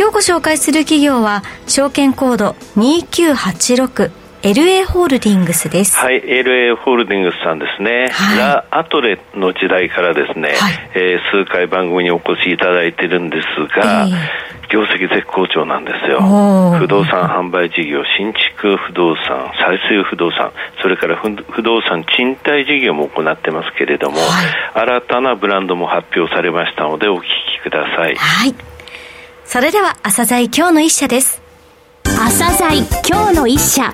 [0.00, 4.10] 今日ご紹介する企業は証券コード2986
[4.42, 5.98] LA ホールディングスです。
[5.98, 8.06] はい、LA ホールディングスさんですね。
[8.10, 13.46] はい、ラ・アトレの時代からですね、はい、えー、数回番組にお越しいただいてるんです
[13.76, 16.22] が、えー、業績絶好調なんですよ。
[16.78, 28.14] 不動産販売事業、新築不動産、再生不動産、それから不動産賃貸事業も行ってますけれども、はい、新たなブランドも発表されましたのでお聞きください。
[28.16, 28.69] はい。
[29.52, 31.42] それでは、朝鮮今日の一社です。
[32.04, 33.92] 朝鮮今日の一社。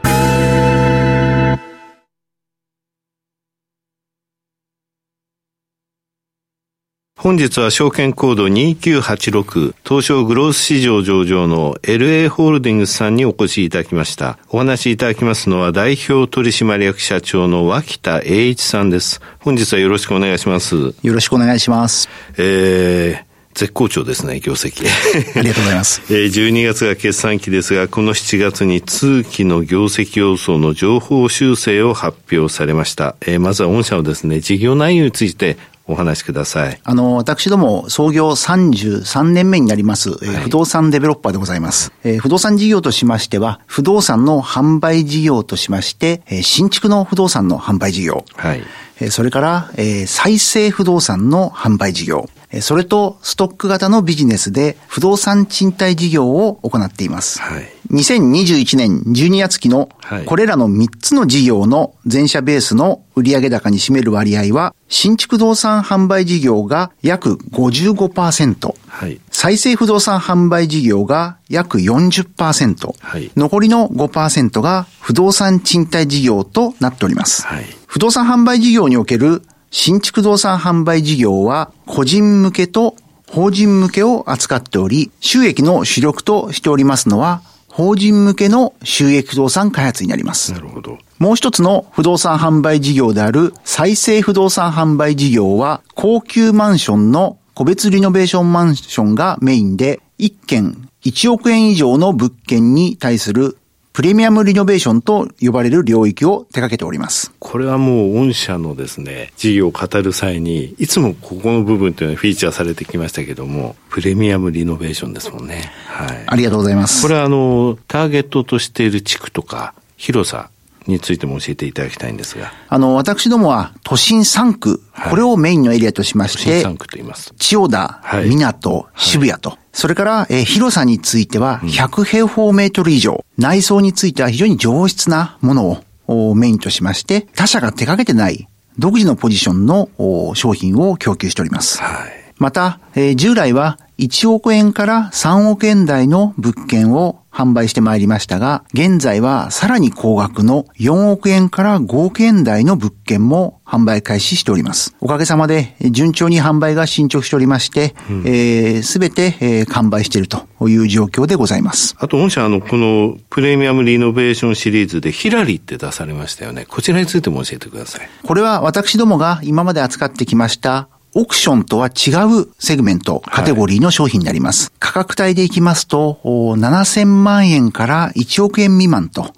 [7.19, 14.38] 本日は証券コード2986東証グロース市場上場の LA ホールディングスさんにお越しいただきました。
[14.50, 19.22] お話しいただきますのは代表取締役社長の脇田栄一さんです。
[19.41, 20.77] 本日はよろしくお願いします。
[21.03, 22.11] よろしくお願いします。
[22.36, 23.25] えー
[23.57, 24.85] 絶好調ですね、業績。
[25.35, 26.03] ありがとうございます。
[26.11, 33.17] え12月が決算期ですが、この7月に通期の業績予想の情報修正を発表されました。
[33.23, 36.79] えー、まずは御社のですね、事業内容についてお話しください。
[36.84, 41.93] あの、私ども創業33年目になります、はい、不動産デベロッパーでございます。
[42.05, 48.27] えー、不動産事業としましては、不動産の販売事業としまして、えー、新築の不動産の販売事業。
[48.34, 48.62] はい。
[49.01, 52.29] えー、それから、えー、再生不動産の販売事業。
[52.61, 57.41] それとストック型のビジネスで不動産賃貸事業を行っています。
[57.41, 59.89] はい、2021年12月期の
[60.27, 77.47] これらの3つの事業の全社ベースの売上高に占める割合は新築動産販売事業が約55%、はい、再生不動産販売事業が約40%、はい、残りの5%が不動産賃貸事業となっております。
[77.47, 79.43] はい、不動産販売事業における
[79.78, 82.97] 新築動産販売事業は個人向けと
[83.28, 90.54] 法人向けを扱っており、収益の主力としておりますのは、法人向けの収益不動産開発になります。
[90.54, 90.97] なるほど。
[91.19, 103.59] もう一つの不動産販売事業である再生不動産販売事業は、高級マンションの個別リノベーションマンションがメインで、1件1億円以上の物件に対する
[103.97, 107.33] プレミアムリノベーションと呼ばれる領域を手掛けております。
[107.39, 115.73] これはもう御社のですね、事業を語る際に、いつもここの部分というのはフィーチャーされてきましたけども、プレミアムリノベーションですもんね。
[115.87, 116.25] はい。
[116.27, 117.01] ありがとうございます。
[117.01, 120.51] これはあの、ターゲットとしている地区とか、広さ、
[120.87, 122.53] についても教えていただきたいんですが。
[122.69, 127.33] あの、私どもは都心3区、はい、これをメインのエリアとしまして、都心3区と言います。
[127.39, 138.48] 千代田、はい、港、渋谷と、はい、それから、えー、広さについては100平方メートル以上、うん、内装については非常に上質なものをメインとしまして、他社が手掛けてない
[138.78, 139.91] 独自のポジションの
[140.34, 141.82] 商品を供給しております。
[141.82, 154.97] はい、また、えー、従来は1億円から3億円台の物件を販売してまいりましたが、現在はさらに高額の4億円から5億円台の物件も販売開始しております。
[155.00, 161.94] おかげさまで順調に販売が進捗しておりまして、す、うん、べ、えー、て、えー、完売しているという状況でございます。
[161.98, 166.64] あと、御社、あの、このプレミアムリノベーションシリーズでヒラリって出されましたよね。
[166.66, 168.08] こちらについても教えてください。
[168.24, 170.88] これは私どもが今まで扱ってきました
[171.19, 172.10] オークションとは違
[172.43, 174.65] うセグメント、カテゴリーの商品になります。
[174.65, 179.32] はい、価格帯でいきますと、7000万円から1億円未満と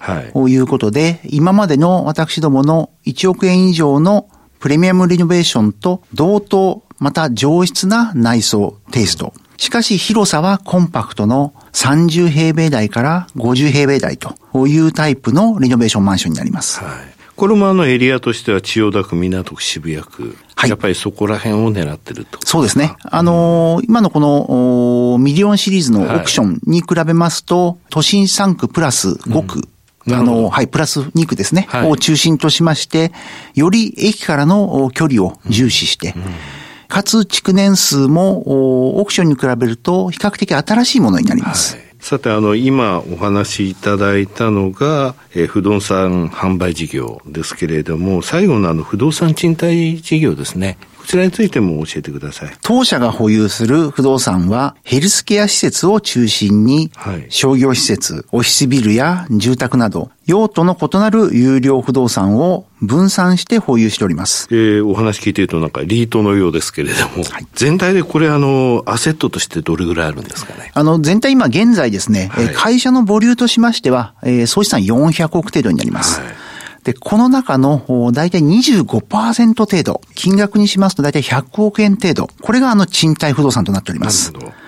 [0.48, 4.28] いうことで、はい、今までの私どもの1億円以上の
[4.58, 9.32] プレミアムリノベーションと同等、また上質な内装、テイスト。
[9.56, 14.34] しかし広さはコンパクトの30平米台から50平米台と
[14.66, 16.82] いうタイプのリノベーションマンションになります。
[16.82, 20.36] はいこれもあのエリアとしては千代田区、港区、渋谷区。
[20.56, 20.70] はい。
[20.70, 22.44] やっぱりそこら辺を狙ってると。
[22.44, 22.96] そうですね。
[23.04, 29.60] あのー、今のこの、ミリオンシリーズのオークションに比べますと、はい、都心3区プラス5区。
[30.08, 33.12] うん、あの、はい、プラス2区ですね、はい、を中心としまして、
[33.54, 36.28] より駅からの距離を重視して、うんうん
[36.88, 41.76] かつ築年数もオークションに比べると比較的新しいものになります。
[41.76, 50.78] はいさて、あの、今お話しいただいたのが、えー、不動産販売事業ですけれども、最後のあの、不動産賃貸事業ですね。
[51.08, 52.50] こちらについても教えてください。
[52.60, 56.90] 当社が保有する不動産は、ヘルスケア施設を中心に、
[57.30, 64.48] 商業施設、オフィスビルや住宅など、用途の異なる有料不動産を分散して保有しております。
[64.50, 70.72] えー、お話聞いているとなんかリートのようですけれども、はい、全体でこれあの、アセットとしてどれぐらいあるんですかね？
[70.74, 76.20] あの、全体今現在ですね、はい、会社のボリューとしましては、えー、総資産400億程度になります。
[76.20, 76.47] はい
[76.88, 77.82] で、この中の
[78.14, 84.32] 大体25%程度、金額にしますと大体100億円程度、これがあの賃貸不動産となっております。
[84.32, 84.58] なるほど。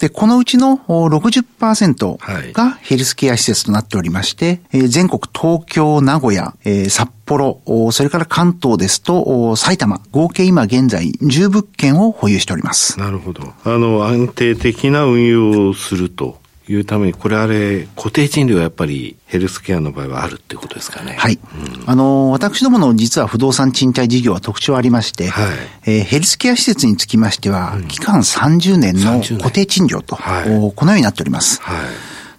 [0.00, 6.54] で、このうちの60%がヘルスケア施設となっておりまして、はい、全国東京、名古屋、
[6.88, 7.60] 札幌、
[7.92, 12.98] それから関東ですと埼玉、合計今現在10物件を保有しております。
[12.98, 13.52] なるほど。
[13.62, 16.39] あの、安定的な運用をすると
[16.70, 21.16] いうために、これあれ、固定賃料はやっぱりヘルスケアの場合はあるっていうことですかね。
[21.18, 21.38] はい。
[21.82, 25.46] うん、あの、私どもの実は不動産賃貸事業は特徴ありまして、はい、
[25.86, 30.44] えー、ヘルスケア施設につきましては、うん、期間30年の固定賃料と、はい、
[30.74, 31.60] このようになっております。
[31.60, 31.86] はい、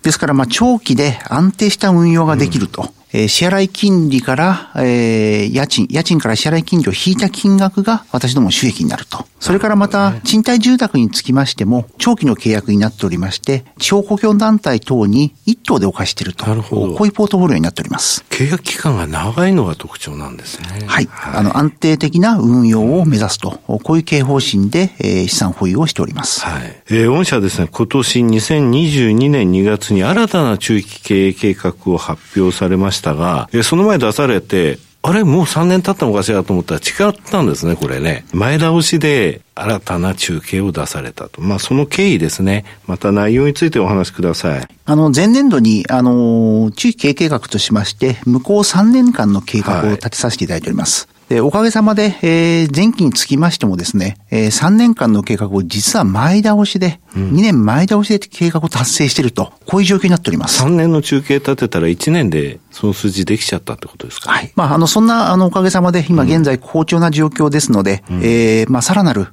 [0.03, 2.83] ですから、まあ、長期で安定した運用ができると。
[2.83, 9.25] うんえー、支払い金利から、えー、家賃、家賃から支払い金利を引いた金額が私ども収益になると。
[9.39, 16.45] それからまた、賃貸住宅につきましても、長期の契約になっておりまして、地方公共団体等に一棟でお貸していると。
[16.45, 16.95] なるほど。
[16.95, 18.23] こういうポートフォリオになっております。
[18.29, 20.85] 契約期間が長いのが特徴なんですね。
[20.85, 21.07] はい。
[21.09, 23.59] はい、あの、安定的な運用を目指すと。
[23.65, 26.41] こういう経営方針で、えー、資産保有をしております。
[26.45, 26.83] はい。
[26.91, 38.23] えー、御社ですね、今年2022年2月に新たな中期経営計画を発表されましたが、えー、その前出されて、あれ、もう3年経ったのかしらと思ったら違ったんですね、これね。
[38.33, 41.41] 前倒しで新たな中継を出されたと。
[41.41, 42.65] まあ、その経緯ですね。
[42.85, 44.67] また内容についてお話しください。
[44.85, 51.07] あの、前年度に、あの、中期経営計画としまして、向こう3年間の計画を立てさせていただいております。
[51.31, 60.61] はいで、おかげさまで、えー、前期につきましてもですね、えー、3年間の計画を実は前倒しで、うん、2年前倒しで計画を達成していると、こういう状況になっております。
[60.61, 64.51] 3年の中継立てたら1年でその数字できちゃったってことですか、はい。
[64.57, 69.27] まあ、あの、そんな、あの、おかげさまで、今現在好調な状況ですので、うん、えー、まあ、さらなる、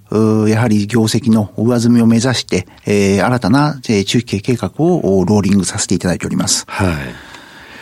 [0.49, 6.65] やはり業績の上積みを目指して、えー、新たな、えー、中期計画をローリングさせていただいております。
[6.69, 6.95] はい。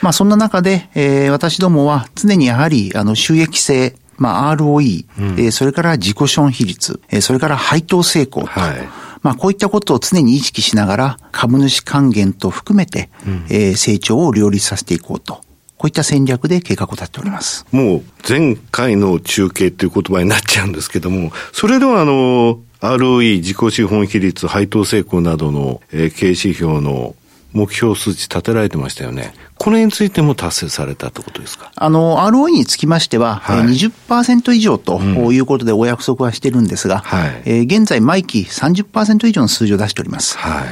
[0.00, 8.88] まあ、そんな中で、えー、私どもは常にやはり、あの、収益性、まあ、ROE、うん、えー、それから自己資本比率、えー、それから配当成功と、はい、
[9.22, 15.40] まあ、こういったことを常に意識しながら、株主還元と含めて、うん、えー、成長を両立させていこうと。
[15.78, 17.66] こういった戦略で計画を立っております。
[17.70, 27.14] もう前回の中継という言葉になっちゃうんですけども、それではあの、ROE、自己資本比率、配当成功などの、えー、経営指標の
[27.52, 29.32] 目標数値立てられてましたよね。
[29.58, 31.72] これについても達成されたってことですか？
[31.74, 40.36] あの、ROE につきましては、はい、20%以上ということでお約束はしてるんですが、はい、えー、現在毎期30%以上の数字を出しております。
[40.38, 40.66] はい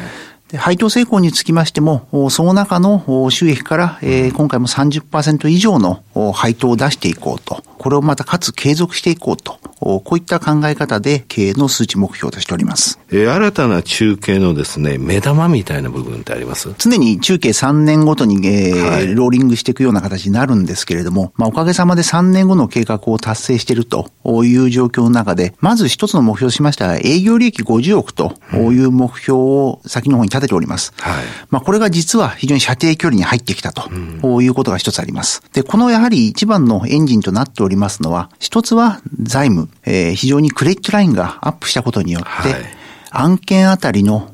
[0.52, 6.02] 配当成功につきましても、その中の収益から、えー、今回も30%以上の
[6.32, 7.62] 配当を出していこうと。
[7.78, 9.58] これをまたかつ継続していこうと。
[9.80, 12.98] こういった考え方で経営の数値目標としております。
[13.10, 16.70] えー、新たな中継のですね、目玉みたいな部分ってあります？
[16.78, 24.08] 常に中継3年ごとに、えー、はい、ローリングしていくような形になるんですけれども、まあ、おかげさまで3年後の計画を達成していると
[24.44, 30.92] いう状況の中で、まず一つの目標としましては、営業利益50億という目標を先の方に立てております。
[30.98, 35.42] はい、まあ、これが実は非常に射程距離に入ってきたということが一つあります。
[35.52, 42.62] で、このやはり一番のエンジンとなっておりますのは、一つは財務、えー、非常にクレジットラインがアップしたことによって、はい、
[43.10, 44.32] 案件あたりの、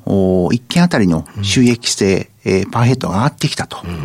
[0.52, 3.78] 一件あたりの収益性、うん、えー、パーヘッドが上がってきたと。
[3.84, 3.98] うん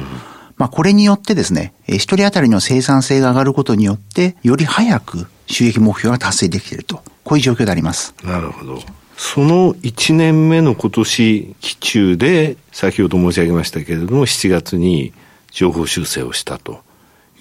[0.57, 7.01] まあ、これによってですね、一人当たりの生産性が上がることによって、より早く収益目標が達成できていると。
[7.25, 8.13] こういう状況であります。
[8.23, 8.81] なるほど。
[9.17, 15.13] その1年目の今年期中で、先ほど申し上げましたけれども、7月に
[15.51, 16.84] 情報修正をしたと。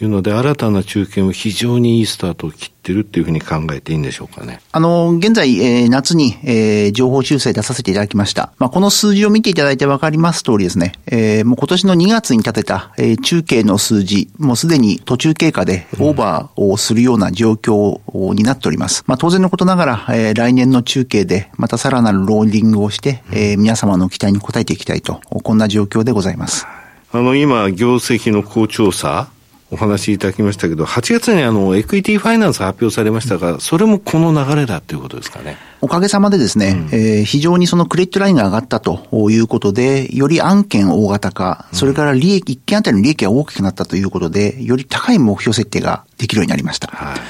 [0.01, 4.61] いうので、新たな中堅を非常にいいスタートを切ってるっていうふうに考えていいんでしょうかね。
[4.73, 8.53] あの、現在、えー、夏に、えー、情報修正出させていただきました。
[8.59, 18.01] まあ、この数字を見ていただいてわかります通りですね、えー、もう今年の2月に立てた、えー、中継の数字、もうすでに途中経過でオーバーをするような状況
[18.35, 19.05] になっております。
[19.07, 26.67] まあ、当然のことながら、えー、来年の中計でまたさらなるローリングをして、えー、皆様の期待に応えていきたいと、こんな状況でございます。
[27.13, 29.29] あの、今、業績の好調さ、
[29.75, 35.57] お話しいただきましたけど、8月にあの、エクイティファイナンス発表されましたが、それもこの流れだということですかね。
[35.81, 46.89] おかげさまでですね、うん、えー、非常にそのクレジットラインが上がったということで、より案件大型化、それから利益、一件あたりの利益が大きくなったということで、より高い目標設定ができるようになりました。
[46.89, 47.21] はい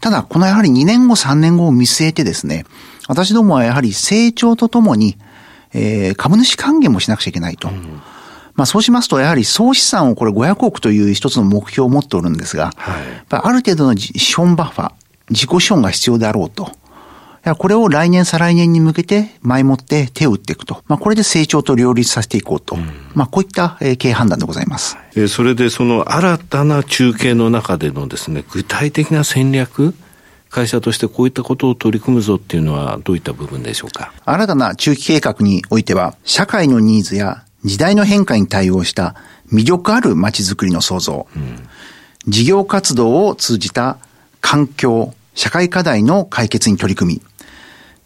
[0.00, 2.66] ただ、このやはり2年後、3年後を見据えてですね、
[3.08, 5.16] 私どもはやはり成長とともに、
[5.72, 7.68] えー、株主還元もしなくちゃいけないと。
[7.68, 8.02] うん
[8.54, 14.92] まあそうしますと、やはり総資産をこれ500億という一つの目標を持っておるんですが、はい、ある程度の資本バッファ、
[15.30, 16.70] 自己資本が必要であろうと。
[17.58, 20.82] これを来年、再来年に向けて前もって手を打っていくと。
[20.88, 22.74] まあ、これで成長と両立させていこうと。
[22.74, 24.96] うん、まあ、こういった経営判断でございます。
[25.14, 29.94] えそれでその新たな中継の中でのですね、具体的な戦略
[30.48, 34.14] 会社としてこういったことを取り組むぞっていうのはどういった部分でしょうか？
[34.24, 39.14] 新たな中期計画においては、社会のニーズや時代の変化に対応した
[39.52, 41.68] 魅力ある街づくりの創造、うん、
[42.26, 43.98] 事業活動を通じた
[44.40, 47.22] 環境、社会課題の解決に取り組み、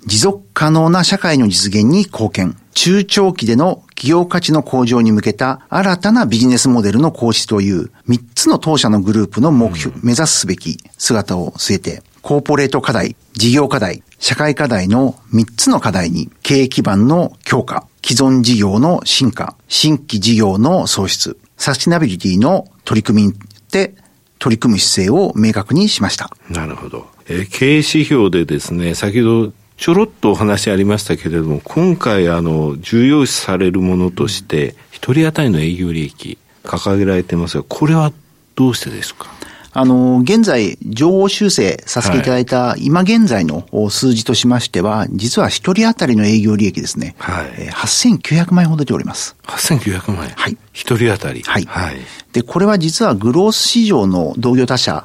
[0.07, 23.35] 持続可能な社会の実現に貢献、中長期での企業価値の向上に向けた新たなビジネスモデルの構築という3つの当社のグループの目標、うん、目指すべき姿を据えて、コーポレート課題、事業課題、社会課題の3つの課題に経営基盤の強化、既存事業の進化、新規事業の創出、サスティナビリティの取り組み
[23.71, 23.95] で
[24.39, 26.31] 取り組む姿勢を明確にしました。
[26.49, 27.07] なるほど。
[27.29, 38.13] えー、経営指標でですね、先ほどちょろっとお話ありましたけれども、今回あの、重要視されるものとして、一人当たりの営業利益掲げられてますが、これは
[38.55, 39.27] どうしてですか？
[39.73, 47.15] あの、現在、情報修正させていただいた、今現在の数字としましては、実は一人当たりの営業利益ですね。
[47.19, 47.47] はい。
[47.69, 49.37] 8900万円ほどでおります。
[49.45, 50.57] 8900万円はい。
[50.73, 51.65] 一人当たりはい。
[51.65, 51.97] はい。
[52.33, 55.05] で、これは実はグロース市場の同業他社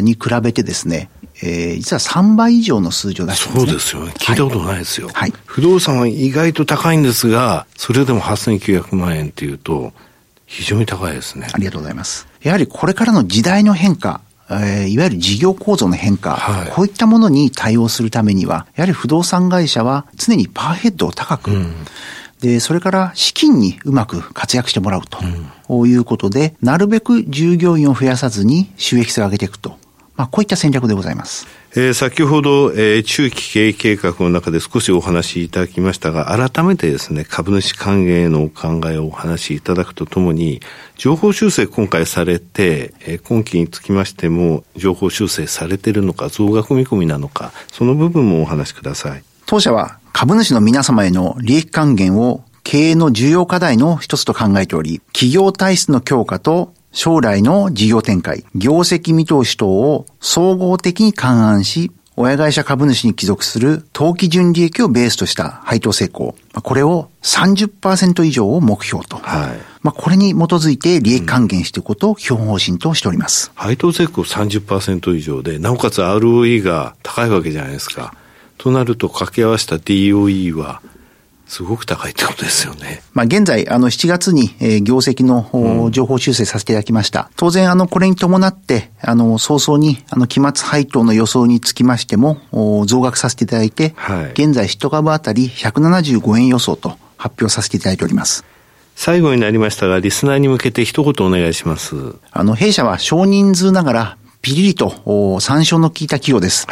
[0.00, 1.10] に比べてですね、
[1.42, 4.12] えー、実は3倍以上の数字を出してます、ね、そうですよね。
[4.18, 5.08] 聞いたことないですよ。
[5.12, 5.32] はい。
[5.46, 9.92] 不動産は意外と高いんですが、それでも8900万円っていうと、
[10.48, 11.46] 非常に高いですね。
[11.52, 12.26] ありがとうございます。
[12.42, 21.74] やはりこれからの時代の変化、えー、いわゆる事業構造の変化、はい、こういったものに対応するためには、やはり不動産会社は常にパーヘッドを高く、うん、
[22.40, 25.18] で、それから資金にうまく活躍してもらうと、
[25.68, 29.76] うん、いうことで、なるべく従業員を増やさずに収益性を上げていくと。
[30.18, 31.46] まあ、こういった戦略でございます。
[31.76, 40.60] えー、先ほど、えー、中期経営計画の中で少しお話しいただきましたが、改めてですね、株主還元へのお考えをお話しいただくとともに、
[40.96, 49.22] 情報修正今回されて、えー、今期につきましても、情報修正されているのか、増額見込みなのか、その部分もお話しください。
[49.46, 66.34] 当社は株主の皆様への利益還元を経営の重要課題の一つと考えており、企業体質の強化と将来の事業展開、業績見通し等を総合的に勘案し、親会社株主に帰属する当期純利益をベースとした配当成功。
[66.52, 69.18] これを30%以上を目標と。
[69.18, 69.58] はい。
[69.82, 73.52] まあ、これに基づいて利益還元していくことを基本方針としております。
[73.54, 78.14] 配当成功30%以上で、なおかつ ROE が高いわけじゃないですか。
[78.56, 80.82] となると掛け合わせた DOE は
[81.48, 83.02] すごく高いってことですよね。
[83.14, 87.30] まあ現在、あの7月に、えー、業績の、情報修正させていただきました。
[87.36, 92.38] 当然、あのこれに伴って、あの早々にあの期末配当の予想につきましても
[92.86, 98.44] 増額させていただいて、はい、現在1株当たり175円予想と発表させていただいております。
[98.94, 102.16] 最後になりましたが、リスナーに向けて一言お願いします。
[102.32, 106.66] あの、弊社は少人数ながら、ピリリと参照の効いた企業です。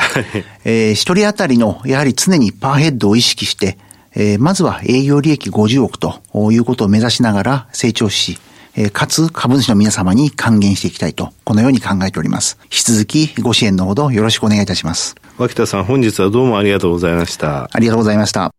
[0.65, 3.79] えー、一人当たりの、やはり常にパーヘッドを意識して、
[4.19, 6.21] えー、まずは営業利益50億と
[6.51, 8.39] いうことを目指しながら成長し、
[8.75, 12.59] えー、かつ株主の皆様に還元していきたいと、このように考えております。
[12.65, 15.17] 引き続きご支援のほどよろしくお願いいたします。
[15.37, 17.69] 脇田さん、本日はどうもありがとうございました。
[17.71, 18.51] ありがとうございました。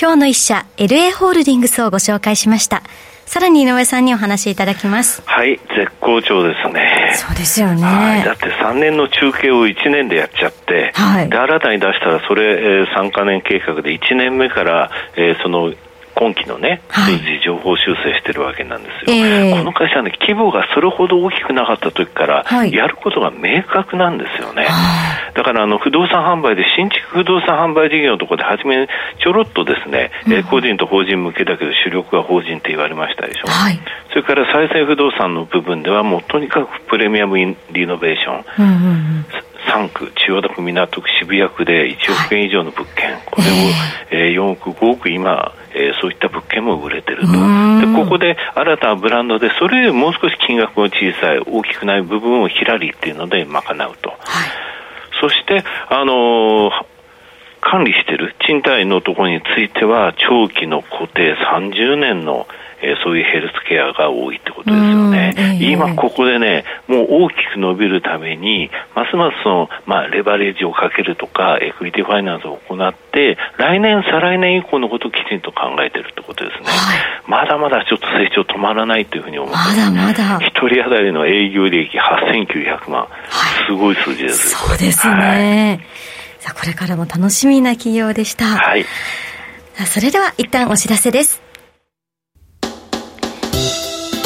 [0.00, 2.82] 今日の一社、LA ホールディングスをご紹介しました。
[3.26, 5.22] さらに井上さんにお話しいただきます。
[5.24, 7.12] はい、絶好調ですね。
[7.14, 7.82] そうですよね。
[7.82, 15.72] はい、だって3年の中継を1年でやっちゃって、はい、で、新たに出したらそれ、えー、3か年計画で1年目から、えー、その
[16.14, 24.64] 今期のね、数字情報修正してるわけなんですよ、はい、この会社はね、規模がそれほど大きくなかった時から、やることが明確なんですよね。
[24.64, 28.86] はい、だからあの不動産販売で、新築不動産販売事業のところで、初め
[29.22, 33.48] ちょろっとですね、うん、個人と法人向けだけど、主力は法人って言われましたでしょ。
[33.48, 33.80] はい、
[34.10, 38.44] それから再生不動産の部分では、もうとにかくプレミアムリノベーション。
[38.58, 39.26] うんうんうん。
[39.66, 43.54] 3区、千代田区、港区、渋谷区で1億円以上の物件、これを、
[44.10, 47.32] えー、4億、5億、今、えー、そういった物件も売れてると。
[47.32, 47.36] で、
[47.94, 54.10] ここで新たなブランドで、それよりもう少し金額の小さい、大きくない部分をヒラリっていうので賄うと。
[54.10, 54.18] はい、
[55.20, 56.70] そして、あのー
[57.66, 62.46] 管理している賃貸のところについては長期の固定30年の
[62.84, 65.13] えー、そういうヘルスケアが多いってことですよね。
[65.34, 76.66] ね、えー、今ここでね、もう大きく伸びるために、ますますその、まあ、レバレッジをかけるとか、エクイティファイナンスを行って、来年、再来年以降のことをきちんと考えてるってことですね。
[76.66, 80.38] はい、まだまだちょっと成長止まらないというふうに思ってまだまだ。
[80.40, 83.02] 一人当たりの営業利益8900万。
[83.02, 83.08] は
[83.62, 85.14] い、すごい数字ですそうですね。
[85.14, 86.14] はい
[86.44, 88.44] さあ、これからも楽しみな企業でした。
[88.44, 88.84] はい。
[89.86, 91.43] それでは一旦お知らせです。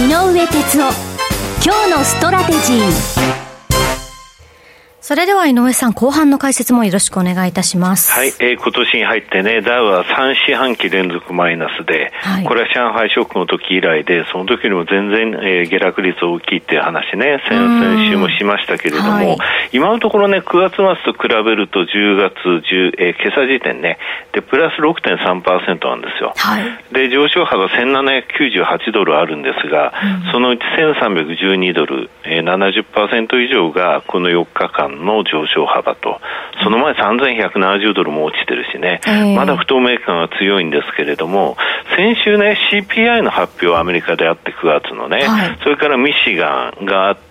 [0.00, 0.92] 井上哲夫
[1.62, 3.19] 今日のストラテジー。
[5.10, 8.12] それでは井上さん、後半の解説もよろしくお願いいたします。
[8.12, 19.38] はい、えー、今年に入ってね、ダウは3四半期連続マイナスで、はい、これは上海ショックの時以来で、その時よりも全然、えー、下落率大きいっていう話ね、先々週もしましたけれども、はい、
[19.72, 23.98] 今のところね、9月末と比べると10月10、えー、今朝時点ね、
[24.30, 26.34] で、プラス6.3%なんですよ。
[26.36, 29.92] はい、で、上昇幅1798ドルあるんですが、
[30.24, 36.20] うん、そのうち1312ドル、えー、70%以上がこの4日間の上昇幅と、
[36.62, 41.56] その前3170ドルも落ちてるしね、えー、まだ不透明感が強いんですけれども、
[41.96, 47.29] 先週ね、CPI の発表、アメリカであって9月のね、はい、それからミシガンがあって、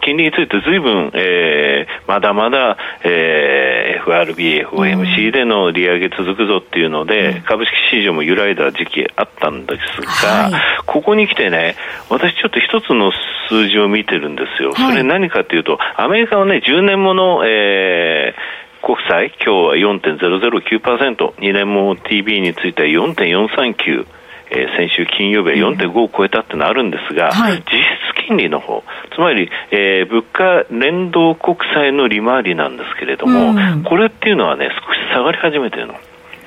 [0.00, 10.52] 金利についてずいぶん、えー、まだまだ、えー、FRB、FOMC での利上げ続くぞっていうので、うん、株式市場も揺らいだ時期あったんですが、はい、
[10.86, 11.76] ここに来てね、
[12.08, 13.10] 私ちょっと一つの
[13.48, 14.74] 数字を見てるんですよ。
[14.74, 24.06] それ何かというと、アメリカはね、10年もの、えー国債、今日は4.009%、2年も TB については4.439、
[24.50, 28.82] えー、先週金曜日は4.5を超えたってのあるんですが、はい、実質金利の方、
[29.14, 35.94] つまり、えー、物価連動国債の利回りなんですけれども、うん、これっていうのはね、少し下がり始めてるの。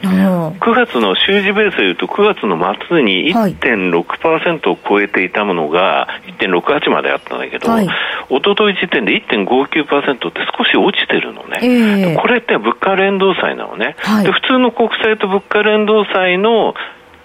[0.02, 2.58] 9月の週次ベースでいうと、9月の
[2.90, 6.08] 末に1.6%を超えていたものが
[6.40, 16.74] 1.68まであったんだけど、はい、一昨日時点で1.59%って少し落ちてるのね、えー、これって物価連動債なのね、はい、で普通の国債と物価連動債の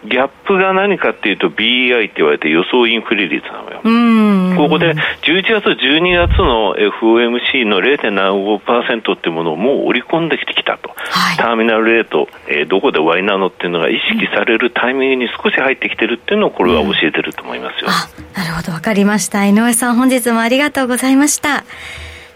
[0.08, 4.56] ギャップが何かっていうと BEI って言われて予想インフレ率なのよ。
[4.56, 10.90] ここで11月、12月の FOMC の0.75%っていうものをもう織り込んできてきたと。
[10.96, 17.90] はい、ターミナルレート、えー、どこで終わりなのっていうのが意識されるタイミングに少し入ってきてるっていうのをこれは教えてると思いますよ。
[18.34, 19.46] なるほど、わかりました。
[19.46, 21.64] 井上さん本日もありがとうございました。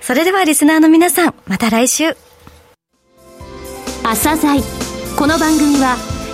[0.01, 2.17] それではリスナーの皆さん、また来週。
[4.03, 4.61] 朝鮮
[5.17, 6.10] この番組は